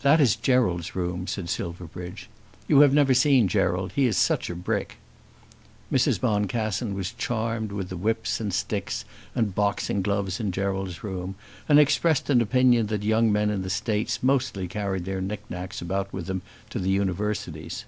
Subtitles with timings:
[0.00, 2.30] "That is Gerald's room," said Silverbridge.
[2.68, 3.92] "You have never seen Gerald.
[3.94, 4.96] He is such a brick."
[5.92, 6.18] Mrs.
[6.18, 9.04] Boncassen was charmed with the whips and sticks
[9.34, 11.34] and boxing gloves in Gerald's room,
[11.68, 15.82] and expressed an opinion that young men in the States mostly carried their knick knacks
[15.82, 16.40] about with them
[16.70, 17.84] to the Universities.